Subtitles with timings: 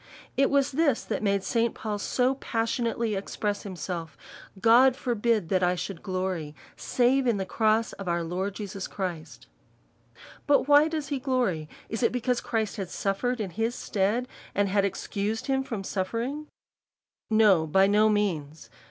[0.35, 1.75] It was this that made St.
[1.75, 4.17] Paul so passionately express himself,
[4.59, 9.45] God forbid that I sJiould glory, save in the cross of our Lord Jesus Christ:
[10.47, 11.69] but why does he glory?
[11.87, 15.83] Is it be cause Christ had suffered in his stead, and had excused himself from
[15.83, 16.47] suffering?
[17.29, 18.71] No, by no means.